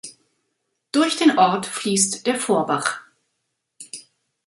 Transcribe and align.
Durch 0.91 1.17
den 1.17 1.37
Ort 1.37 1.67
fließt 1.67 2.25
der 2.25 2.35
Vorbach. 2.35 3.01